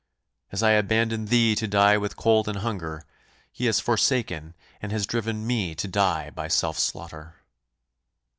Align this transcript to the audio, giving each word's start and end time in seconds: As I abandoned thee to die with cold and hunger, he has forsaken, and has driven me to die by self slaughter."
As 0.51 0.63
I 0.63 0.71
abandoned 0.71 1.27
thee 1.27 1.53
to 1.53 1.67
die 1.67 1.95
with 1.95 2.15
cold 2.17 2.49
and 2.49 2.57
hunger, 2.57 3.05
he 3.51 3.67
has 3.67 3.79
forsaken, 3.79 4.55
and 4.81 4.91
has 4.91 5.05
driven 5.05 5.45
me 5.45 5.75
to 5.75 5.87
die 5.87 6.31
by 6.31 6.47
self 6.47 6.79
slaughter." 6.79 7.35